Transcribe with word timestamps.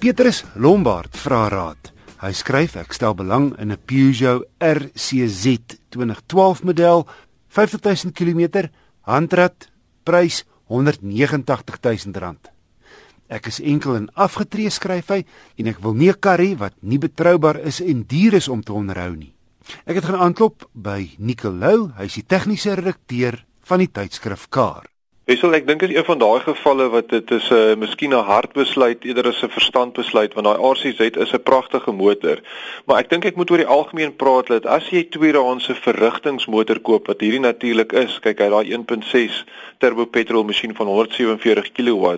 Petrus 0.00 0.46
Lombard 0.56 1.12
vra 1.20 1.42
raad. 1.52 1.90
Hy 2.22 2.30
skryf 2.32 2.72
ek 2.80 2.94
stel 2.96 3.12
belang 3.12 3.52
in 3.60 3.68
'n 3.68 3.76
Peugeot 3.84 4.48
RCZ 4.56 5.76
2012 5.92 6.64
model, 6.64 7.04
50000 7.52 8.16
km, 8.16 8.72
handrat, 9.04 9.68
prys 10.02 10.44
R189000. 10.72 12.48
Ek 13.28 13.46
is 13.46 13.60
enkel 13.60 13.96
en 13.96 14.08
afgetree 14.14 14.70
skryf 14.70 15.08
hy 15.12 15.24
en 15.58 15.66
ek 15.66 15.82
wil 15.84 15.92
nie 15.92 16.08
'n 16.08 16.18
kar 16.18 16.40
hê 16.40 16.56
wat 16.56 16.72
nie 16.80 16.98
betroubaar 16.98 17.60
is 17.60 17.80
en 17.80 18.04
duur 18.08 18.34
is 18.34 18.48
om 18.48 18.62
te 18.62 18.72
onderhou 18.72 19.14
nie. 19.16 19.34
Ek 19.84 19.96
het 19.96 20.04
gaan 20.04 20.20
aanklop 20.20 20.64
by 20.72 21.10
Nicolou, 21.18 21.92
hy 21.98 22.04
is 22.04 22.14
die 22.14 22.26
tegniese 22.26 22.74
redakteur 22.74 23.44
van 23.64 23.78
die 23.78 23.92
tydskrif 23.92 24.48
Car. 24.48 24.90
Wessel, 25.30 25.52
ek 25.54 25.66
dink 25.68 25.84
is 25.86 25.92
een 25.94 26.02
van 26.02 26.18
daai 26.18 26.40
gevalle 26.42 26.88
wat 26.90 27.12
dit 27.12 27.30
is 27.30 27.50
'n 27.50 27.54
uh, 27.54 27.74
miskien 27.78 28.10
'n 28.10 28.26
hartbesluit 28.26 29.04
eerder 29.04 29.28
as 29.28 29.42
'n 29.42 29.48
verstandbesluit 29.48 30.34
want 30.34 30.46
daai 30.46 30.58
RCZ 30.70 31.00
is 31.22 31.32
'n 31.32 31.42
pragtige 31.42 31.92
motor. 31.92 32.40
Maar 32.86 32.98
ek 32.98 33.10
dink 33.10 33.24
ek 33.24 33.36
moet 33.36 33.50
oor 33.50 33.62
die 33.62 33.74
algemeen 33.76 34.16
praat 34.16 34.46
dat 34.46 34.66
as 34.66 34.90
jy 34.90 35.04
tweedehandse 35.04 35.74
verrigtingsmotor 35.74 36.80
koop 36.80 37.06
wat 37.06 37.20
hierdie 37.20 37.40
natuurlik 37.40 37.92
is, 37.92 38.18
kyk 38.18 38.38
hy 38.40 38.48
daai 38.48 38.70
1.6 38.74 39.44
turbo 39.78 40.04
petrol 40.06 40.44
masjien 40.44 40.74
van 40.74 40.86
147 40.86 41.72
kW, 41.72 42.16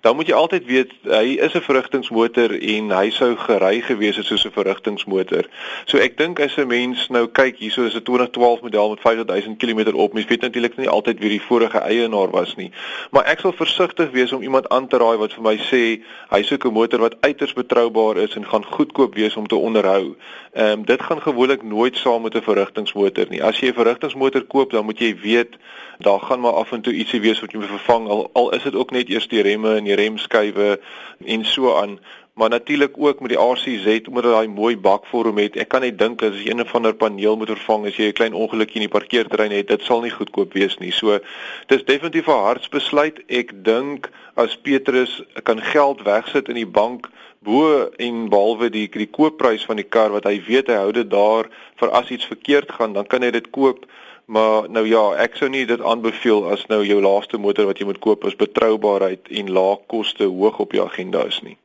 dan 0.00 0.16
moet 0.16 0.26
jy 0.26 0.34
altyd 0.34 0.64
weet 0.64 0.90
hy 1.04 1.36
is 1.36 1.54
'n 1.54 1.60
verrigtingsmotor 1.60 2.50
en 2.50 2.90
hy 2.90 3.10
sou 3.10 3.36
gery 3.36 3.80
gewees 3.80 4.16
het 4.16 4.26
soos 4.26 4.46
'n 4.46 4.56
verrigtingsmotor. 4.56 5.44
So 5.84 5.98
ek 5.98 6.16
dink 6.16 6.40
as 6.40 6.56
'n 6.56 6.66
mens 6.66 7.08
nou 7.08 7.26
kyk, 7.26 7.56
hierso 7.58 7.84
is 7.84 7.94
'n 7.94 8.02
2012 8.02 8.62
model 8.62 8.88
met 8.90 9.00
50000 9.00 9.58
km 9.58 9.94
op, 9.94 10.12
mens 10.14 10.26
weet 10.26 10.40
natuurlik 10.40 10.76
nie 10.76 10.88
altyd 10.88 11.20
wie 11.20 11.28
die 11.28 11.42
vorige 11.42 11.78
eienaar 11.78 12.30
was 12.30 12.53
nie. 12.56 12.70
Maar 13.10 13.24
ek 13.24 13.40
sal 13.40 13.52
versigtig 13.52 14.10
wees 14.10 14.32
om 14.32 14.42
iemand 14.42 14.68
aan 14.68 14.88
te 14.88 14.98
raai 14.98 15.16
wat 15.16 15.32
vir 15.32 15.42
my 15.42 15.56
sê 15.70 15.82
hy 16.30 16.42
soek 16.42 16.64
'n 16.64 16.72
motor 16.72 17.00
wat 17.00 17.16
uiters 17.20 17.52
betroubaar 17.52 18.16
is 18.16 18.36
en 18.36 18.46
gaan 18.46 18.64
goedkoop 18.64 19.14
wees 19.14 19.36
om 19.36 19.46
te 19.46 19.56
onderhou. 19.56 20.16
Ehm 20.52 20.78
um, 20.78 20.84
dit 20.84 21.02
gaan 21.02 21.20
gewoonlik 21.22 21.62
nooit 21.62 21.96
saam 21.96 22.22
met 22.22 22.34
'n 22.34 22.42
verrigtingsmotor 22.42 23.26
nie. 23.28 23.42
As 23.42 23.60
jy 23.60 23.68
'n 23.68 23.80
verrigtingsmotor 23.80 24.44
koop, 24.44 24.70
dan 24.70 24.84
moet 24.84 24.98
jy 24.98 25.16
weet 25.20 25.56
daar 25.98 26.20
gaan 26.20 26.40
maar 26.40 26.52
af 26.52 26.72
en 26.72 26.80
toe 26.80 26.92
ietsie 26.92 27.20
wees 27.20 27.40
wat 27.40 27.52
jy 27.52 27.58
moet 27.58 27.68
vervang 27.68 28.08
al 28.08 28.30
al 28.32 28.52
is 28.52 28.62
dit 28.62 28.74
ook 28.74 28.90
net 28.90 29.08
eers 29.08 29.28
die 29.28 29.42
remme 29.42 29.76
en 29.76 29.84
die 29.84 29.94
remskuive 29.94 30.80
en 31.24 31.44
so 31.44 31.76
aan 31.76 31.98
maar 32.34 32.48
natuurlik 32.48 32.94
ook 32.96 33.20
met 33.20 33.30
die 33.30 33.38
RCZ 33.38 34.08
omdat 34.08 34.24
hy 34.24 34.46
mooi 34.46 34.76
bakvorm 34.76 35.38
het. 35.38 35.56
Ek 35.56 35.68
kan 35.70 35.84
net 35.86 35.98
dink 35.98 36.22
as 36.26 36.40
jy 36.42 36.50
een 36.50 36.66
van 36.66 36.86
'n 36.86 36.96
paneel 36.96 37.36
moet 37.36 37.52
vervang 37.54 37.86
as 37.86 37.96
jy 37.96 38.08
'n 38.10 38.18
klein 38.18 38.34
ongelukkie 38.34 38.80
in 38.82 38.88
die 38.88 38.96
parkeerterrein 38.98 39.52
het, 39.52 39.68
dit 39.68 39.82
sal 39.82 40.00
nie 40.00 40.10
goedkoop 40.10 40.52
wees 40.52 40.78
nie. 40.78 40.90
So 40.90 41.18
dis 41.66 41.84
definitief 41.84 42.26
'n 42.26 42.44
hartsbesluit. 42.48 43.22
Ek 43.28 43.64
dink 43.64 44.10
as 44.34 44.56
Petrus 44.56 45.22
kan 45.42 45.60
geld 45.60 46.02
wegsit 46.02 46.48
in 46.48 46.54
die 46.54 46.66
bank 46.66 47.10
bo 47.38 47.90
en 47.96 48.28
behalwe 48.28 48.70
die 48.70 48.88
die 48.88 49.10
koopprys 49.10 49.64
van 49.64 49.76
die 49.76 49.88
kar 49.88 50.10
wat 50.10 50.24
hy 50.24 50.42
weet 50.46 50.66
hy 50.66 50.74
hou 50.74 50.92
dit 50.92 51.10
daar 51.10 51.48
vir 51.76 51.90
as 51.90 52.10
iets 52.10 52.26
verkeerd 52.26 52.72
gaan, 52.72 52.92
dan 52.92 53.06
kan 53.06 53.22
hy 53.22 53.30
dit 53.30 53.50
koop. 53.50 53.86
Maar 54.26 54.70
nou 54.70 54.86
ja, 54.88 55.12
ek 55.20 55.36
sou 55.36 55.48
nie 55.48 55.66
dit 55.66 55.80
aanbeveel 55.80 56.50
as 56.50 56.66
nou 56.66 56.82
jou 56.84 57.00
laaste 57.00 57.38
motor 57.38 57.66
wat 57.66 57.78
jy 57.78 57.84
moet 57.84 58.00
koop 58.00 58.24
is 58.24 58.36
betroubaarheid 58.36 59.28
en 59.28 59.52
lae 59.52 59.76
koste 59.86 60.24
hoog 60.24 60.58
op 60.58 60.72
jou 60.72 60.86
agenda 60.86 61.26
is 61.28 61.42
nie. 61.42 61.58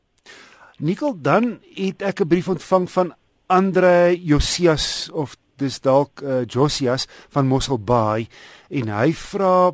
Nikkel 0.80 1.17
dan 1.19 1.59
het 1.75 2.02
ek 2.02 2.22
'n 2.23 2.27
brief 2.27 2.47
ontvang 2.47 2.91
van 2.91 3.13
Andre 3.47 4.16
Josias 4.16 5.09
of 5.11 5.36
dis 5.58 5.80
dalk 5.81 6.21
uh, 6.21 6.45
Josias 6.47 7.08
van 7.30 7.47
Mossel 7.47 7.80
Bay 7.80 8.27
en 8.69 8.88
hy 8.88 9.11
vra 9.13 9.71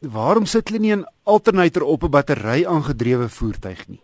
waarom 0.00 0.44
sit 0.46 0.68
hulle 0.68 0.80
nie 0.80 0.96
'n 0.96 1.06
alternator 1.24 1.82
op 1.82 2.02
'n 2.04 2.10
battery 2.10 2.64
aangedrewe 2.66 3.28
voertuig 3.28 3.88
nie. 3.88 4.00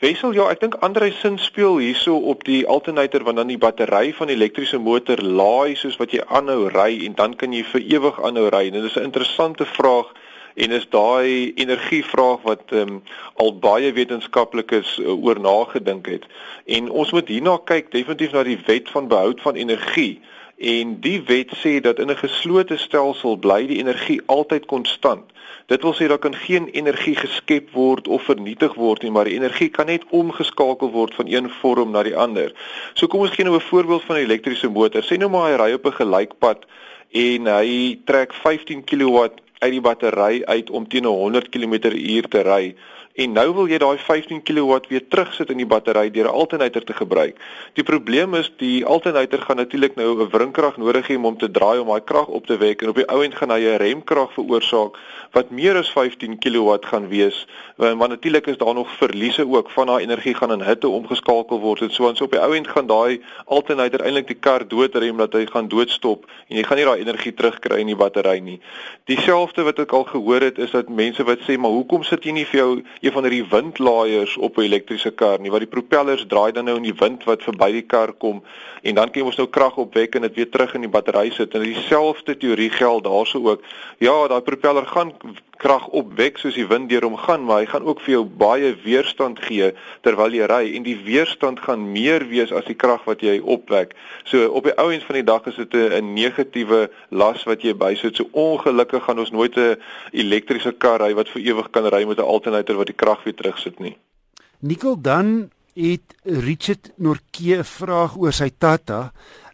Wessel 0.00 0.32
ja, 0.32 0.48
ek 0.50 0.60
dink 0.60 0.74
Andre 0.74 1.12
sin 1.12 1.38
speel 1.38 1.78
hierso 1.78 2.16
op 2.16 2.44
die 2.44 2.66
alternator 2.66 3.24
want 3.24 3.36
dan 3.36 3.48
die 3.48 3.58
battery 3.58 4.12
van 4.12 4.26
die 4.26 4.36
elektriese 4.36 4.78
motor 4.78 5.22
laai 5.22 5.76
soos 5.76 5.96
wat 5.96 6.10
jy 6.10 6.24
aanhou 6.26 6.68
ry 6.68 7.04
en 7.04 7.14
dan 7.14 7.36
kan 7.36 7.52
jy 7.52 7.62
vir 7.64 7.80
ewig 7.80 8.20
aanhou 8.24 8.48
ry. 8.48 8.70
Dit 8.70 8.84
is 8.84 8.96
'n 8.96 9.04
interessante 9.04 9.64
vraag 9.64 10.06
en 10.58 10.70
is 10.70 10.86
daai 10.90 11.52
energievraag 11.54 12.42
wat 12.42 12.62
ehm 12.74 12.88
um, 12.88 13.02
al 13.34 13.52
baie 13.58 13.92
wetenskaplikes 13.92 14.96
uh, 14.98 15.14
oor 15.24 15.40
nagedink 15.40 16.06
het. 16.10 16.26
En 16.66 16.90
ons 16.90 17.12
moet 17.14 17.28
hierna 17.28 17.54
kyk 17.64 17.92
definitief 17.94 18.34
na 18.34 18.42
die 18.42 18.58
wet 18.66 18.90
van 18.90 19.08
behoud 19.08 19.40
van 19.40 19.54
energie. 19.54 20.18
En 20.58 20.96
die 21.00 21.20
wet 21.22 21.54
sê 21.62 21.78
dat 21.80 21.98
in 22.02 22.10
'n 22.10 22.22
geslote 22.24 22.76
stelsel 22.76 23.36
bly 23.36 23.66
die 23.66 23.78
energie 23.78 24.20
altyd 24.26 24.66
konstant. 24.66 25.30
Dit 25.66 25.82
wil 25.82 25.94
sê 25.94 26.08
daar 26.08 26.18
kan 26.18 26.34
geen 26.34 26.68
energie 26.68 27.14
geskep 27.16 27.70
word 27.70 28.08
of 28.08 28.22
vernietig 28.22 28.74
word 28.74 29.02
nie, 29.02 29.10
maar 29.10 29.24
die 29.24 29.38
energie 29.38 29.68
kan 29.68 29.86
net 29.86 30.04
omgeskakel 30.10 30.90
word 30.90 31.14
van 31.14 31.28
een 31.28 31.50
vorm 31.50 31.90
na 31.90 32.02
die 32.02 32.16
ander. 32.16 32.52
So 32.94 33.06
kom 33.06 33.20
ons 33.20 33.30
gee 33.30 33.44
nou 33.44 33.56
'n 33.56 33.60
voorbeeld 33.60 34.02
van 34.02 34.16
'n 34.16 34.26
elektriese 34.26 34.68
motor. 34.68 35.02
Sê 35.02 35.18
nou 35.18 35.30
maar 35.30 35.50
hy 35.50 35.56
ry 35.56 35.72
op 35.72 35.86
'n 35.86 36.00
gelykpad 36.02 36.66
en 37.12 37.46
hy 37.46 38.00
trek 38.04 38.32
15 38.32 38.84
kW 38.84 39.28
uit 39.58 39.72
die 39.72 39.80
battery 39.80 40.42
uit 40.44 40.70
om 40.70 40.88
teen 40.88 41.04
100 41.04 41.48
km/h 41.48 42.28
te 42.28 42.42
ry 42.42 42.74
en 43.18 43.32
nou 43.34 43.48
wil 43.50 43.66
jy 43.66 43.80
daai 43.82 43.98
15 43.98 44.44
kW 44.46 44.76
weer 44.92 45.02
terugsit 45.10 45.48
in 45.50 45.58
die 45.58 45.66
battery 45.66 46.06
deur 46.14 46.28
'n 46.30 46.38
alternator 46.40 46.84
te 46.84 46.94
gebruik. 46.94 47.34
Die 47.74 47.82
probleem 47.82 48.34
is 48.34 48.52
die 48.58 48.84
alternator 48.86 49.40
gaan 49.40 49.56
natuurlik 49.56 49.96
nou 49.96 50.22
'n 50.22 50.30
wringkrag 50.30 50.76
nodig 50.76 51.08
hê 51.08 51.16
om 51.16 51.36
te 51.36 51.50
draai 51.50 51.80
om 51.80 51.88
daai 51.88 52.04
krag 52.04 52.28
op 52.28 52.46
te 52.46 52.56
wek 52.56 52.82
en 52.82 52.88
op 52.88 52.94
die 52.94 53.08
ou 53.08 53.24
end 53.24 53.34
gaan 53.34 53.50
hy 53.50 53.60
'n 53.60 53.76
remkrag 53.76 54.32
veroorsaak 54.32 54.94
wat 55.32 55.50
meer 55.50 55.76
as 55.76 55.90
15 55.90 56.38
kW 56.38 56.78
gaan 56.80 57.08
wees. 57.08 57.46
Want, 57.76 57.98
want 57.98 58.10
natuurlik 58.10 58.46
is 58.46 58.56
daar 58.56 58.74
nog 58.74 58.88
verliese 58.96 59.48
ook 59.50 59.70
van 59.70 59.86
daai 59.86 60.02
energie 60.02 60.34
gaan 60.34 60.52
in 60.52 60.62
hitte 60.62 60.88
omgeskakel 60.88 61.60
word 61.60 61.82
en 61.82 61.90
so 61.90 62.08
en 62.08 62.16
so 62.16 62.24
op 62.24 62.30
die 62.30 62.40
ou 62.40 62.54
end 62.54 62.68
gaan 62.68 62.86
daai 62.86 63.20
alternator 63.44 64.00
eintlik 64.00 64.26
die 64.26 64.38
kar 64.40 64.68
doodrem 64.68 65.16
dat 65.16 65.32
hy 65.32 65.46
gaan 65.46 65.68
doodstop 65.68 66.24
en 66.48 66.56
jy 66.56 66.62
gaan 66.62 66.76
nie 66.76 66.86
daai 66.86 67.00
energie 67.00 67.34
terugkry 67.34 67.80
in 67.80 67.86
die 67.86 67.96
battery 67.96 68.38
nie. 68.38 68.60
Dieselfde 69.04 69.47
wat 69.56 69.78
ek 69.78 69.92
al 69.92 70.04
gehoor 70.04 70.40
het 70.40 70.58
is 70.58 70.70
dat 70.70 70.88
mense 70.88 71.24
wat 71.24 71.38
sê 71.46 71.58
maar 71.58 71.70
hoekom 71.70 72.02
sit 72.02 72.24
jy 72.24 72.32
nie 72.32 72.44
vir 72.44 72.60
jou 72.60 72.82
een 73.00 73.12
van 73.12 73.28
die 73.28 73.44
windlaaiers 73.44 74.36
op 74.36 74.58
'n 74.58 74.62
elektriese 74.62 75.10
kar 75.10 75.40
nie, 75.40 75.50
waar 75.50 75.64
die 75.64 75.74
propellers 75.76 76.26
draai 76.26 76.52
dan 76.52 76.64
nou 76.64 76.76
in 76.76 76.82
die 76.82 76.98
wind 76.98 77.24
wat 77.24 77.42
verby 77.42 77.72
die 77.72 77.86
kar 77.86 78.12
kom 78.12 78.42
en 78.82 78.94
dan 78.94 79.10
kan 79.10 79.22
jy 79.22 79.26
mos 79.26 79.36
nou 79.36 79.48
krag 79.48 79.76
opwek 79.76 80.14
en 80.14 80.22
dit 80.22 80.34
weer 80.34 80.50
terug 80.50 80.74
in 80.74 80.86
die 80.86 80.92
battery 80.92 81.30
sit. 81.30 81.54
En 81.54 81.62
dieselfde 81.62 82.36
teorie 82.36 82.70
geld 82.70 83.04
daarso 83.04 83.42
ook. 83.42 83.62
Ja, 83.98 84.28
daai 84.28 84.42
propeller 84.42 84.86
gaan 84.86 85.12
krag 85.58 85.86
opwek 85.96 86.38
soos 86.38 86.54
die 86.54 86.66
wind 86.66 86.88
deur 86.90 87.04
hom 87.06 87.16
gaan, 87.18 87.44
maar 87.44 87.62
hy 87.62 87.68
gaan 87.70 87.86
ook 87.88 88.00
vir 88.04 88.12
jou 88.12 88.24
baie 88.40 88.70
weerstand 88.84 89.40
gee 89.42 89.72
terwyl 90.06 90.34
jy 90.34 90.46
ry 90.50 90.62
en 90.78 90.86
die 90.86 90.96
weerstand 91.04 91.60
gaan 91.64 91.88
meer 91.92 92.24
wees 92.30 92.52
as 92.54 92.66
die 92.68 92.76
krag 92.78 93.04
wat 93.08 93.22
jy 93.26 93.38
opwek. 93.42 93.94
So 94.28 94.48
op 94.54 94.68
die 94.68 94.76
ou 94.78 94.88
end 94.94 95.06
van 95.08 95.20
die 95.20 95.26
dag 95.26 95.46
is 95.50 95.56
dit 95.56 95.74
'n 95.74 96.14
negatiewe 96.14 96.90
las 97.10 97.44
wat 97.44 97.62
jy 97.62 97.74
bysit. 97.74 98.16
So 98.16 98.28
ongelukkig 98.32 99.04
gaan 99.04 99.18
ons 99.18 99.30
nooit 99.30 99.56
'n 99.56 99.76
elektriese 100.12 100.72
kar 100.72 101.00
ry 101.00 101.14
wat 101.14 101.28
vir 101.28 101.42
ewig 101.42 101.70
kan 101.70 101.86
ry 101.86 102.04
met 102.04 102.18
'n 102.18 102.30
alternator 102.34 102.76
wat 102.76 102.86
die 102.86 103.00
krag 103.04 103.24
weer 103.24 103.34
terugsit 103.34 103.78
nie. 103.80 103.96
Nikkel 104.60 105.00
dan 105.00 105.50
het 105.74 106.14
Richard 106.24 106.92
Norke 106.96 107.58
'n 107.58 107.64
vraag 107.64 108.16
oor 108.16 108.32
sy 108.32 108.50
Tata 108.58 109.12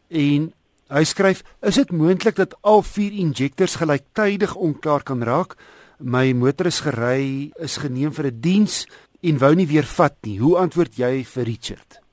en 0.09 0.53
hy 0.89 1.05
skryf: 1.05 1.43
"Is 1.63 1.75
dit 1.75 1.91
moontlik 1.91 2.37
dat 2.37 2.57
al 2.61 2.83
vier 2.83 3.13
injectors 3.13 3.77
gelyktydig 3.77 4.55
onklaar 4.55 5.03
kan 5.03 5.23
raak? 5.23 5.57
My 5.99 6.33
motor 6.35 6.67
is 6.67 6.81
gery, 6.81 7.53
is 7.59 7.79
geneem 7.79 8.13
vir 8.13 8.27
'n 8.27 8.41
diens 8.41 8.87
en 9.23 9.39
wou 9.39 9.55
nie 9.55 9.67
weer 9.67 9.87
vat 9.87 10.17
nie. 10.23 10.39
Hoe 10.39 10.59
antwoord 10.59 10.97
jy 10.99 11.25
vir 11.25 11.45
Richard?" 11.45 12.04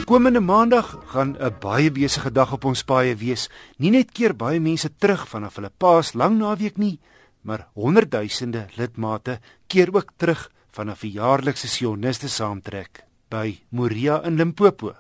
Komende 0.06 0.42
maandag 0.42 0.98
gaan 1.06 1.38
'n 1.38 1.56
baie 1.62 1.92
besige 1.92 2.32
dag 2.32 2.54
op 2.54 2.66
ons 2.66 2.84
paaie 2.84 3.16
wees. 3.16 3.50
Nie 3.78 3.92
net 3.92 4.12
keer 4.12 4.36
baie 4.36 4.60
mense 4.60 4.90
terug 4.98 5.28
vanaf 5.28 5.56
hulle 5.56 5.72
paas 5.78 6.14
lang 6.14 6.38
naweek 6.38 6.78
nie, 6.78 7.00
maar 7.42 7.68
honderdduisende 7.74 8.68
lidmate 8.76 9.40
keer 9.68 9.96
ook 9.96 10.12
terug 10.18 10.50
vanaf 10.76 11.04
'n 11.04 11.16
jaarlikse 11.20 11.68
sioniste 11.68 12.28
saamtrek 12.28 13.04
by 13.30 13.60
Moria 13.70 14.22
in 14.24 14.36
Limpopo. 14.36 14.96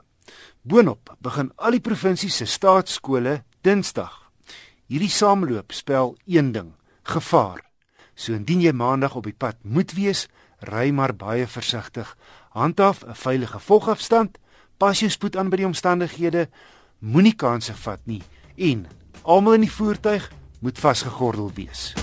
Boonop 0.61 1.15
begin 1.19 1.51
al 1.55 1.71
die 1.71 1.79
provinsie 1.79 2.29
se 2.29 2.45
staatskole 2.45 3.43
Dinsdag. 3.61 4.31
Hierdie 4.87 5.09
sameloop 5.09 5.71
spel 5.71 6.15
een 6.25 6.51
ding: 6.51 6.73
gevaar. 7.03 7.61
So 8.15 8.33
indien 8.33 8.61
jy 8.61 8.71
maandag 8.71 9.15
op 9.15 9.23
die 9.23 9.37
pad 9.37 9.55
moet 9.61 9.93
wees, 9.93 10.27
ry 10.59 10.91
maar 10.91 11.15
baie 11.15 11.47
versigtig. 11.47 12.17
Handhaaf 12.49 13.03
'n 13.03 13.15
veilige 13.15 13.59
volgafstand 13.59 14.37
pas 14.77 14.99
jou 14.99 15.09
spoed 15.09 15.35
aan 15.35 15.49
by 15.49 15.57
die 15.57 15.65
omstandighede, 15.65 16.49
moenie 16.99 17.35
kansse 17.35 17.73
vat 17.73 17.99
nie 18.05 18.23
en 18.57 18.87
almal 19.23 19.53
in 19.53 19.61
die 19.61 19.71
voertuig 19.71 20.31
moet 20.59 20.79
vasgegordel 20.79 21.51
wees. 21.55 21.93